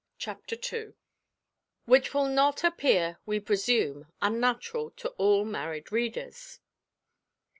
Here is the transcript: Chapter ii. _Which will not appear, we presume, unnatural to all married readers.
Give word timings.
Chapter 0.17 0.55
ii. 0.73 0.93
_Which 1.87 2.11
will 2.15 2.25
not 2.27 2.63
appear, 2.63 3.19
we 3.27 3.39
presume, 3.39 4.07
unnatural 4.19 4.89
to 4.97 5.09
all 5.09 5.45
married 5.45 5.91
readers. 5.91 6.59